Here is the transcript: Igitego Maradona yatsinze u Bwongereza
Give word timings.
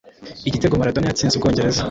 Igitego 0.47 0.79
Maradona 0.79 1.07
yatsinze 1.09 1.35
u 1.35 1.41
Bwongereza 1.41 1.79